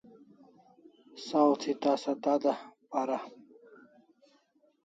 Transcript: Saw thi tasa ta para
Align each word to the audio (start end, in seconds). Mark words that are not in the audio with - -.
Saw 1.25 1.49
thi 1.59 1.71
tasa 1.83 2.13
ta 2.23 2.33
para 2.91 3.17